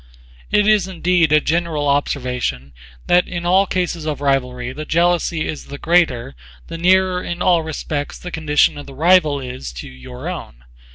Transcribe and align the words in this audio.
It 0.49 0.65
is 0.67 0.87
indeed 0.87 1.31
a 1.31 1.39
general 1.39 1.87
observation 1.87 2.73
that 3.05 3.27
in 3.27 3.45
all 3.45 3.67
cases 3.67 4.03
of 4.05 4.19
rivalry 4.19 4.73
the 4.73 4.83
jealousy 4.83 5.47
is 5.47 5.65
the 5.65 5.77
greater 5.77 6.33
the 6.65 6.77
nearer 6.79 7.21
in 7.23 7.39
all 7.39 7.61
respects 7.61 8.17
the 8.17 8.31
condition 8.31 8.79
of 8.79 8.87
the 8.87 8.95
rival 8.95 9.39
is 9.39 9.71
to 9.73 9.87
your 9.87 10.27
own. 10.27 10.63